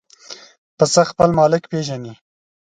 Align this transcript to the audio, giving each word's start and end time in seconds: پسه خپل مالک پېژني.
پسه 0.77 1.01
خپل 1.11 1.29
مالک 1.37 1.63
پېژني. 1.71 2.13